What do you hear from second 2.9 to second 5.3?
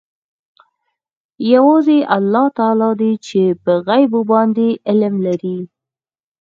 دی چې په غیبو باندې علم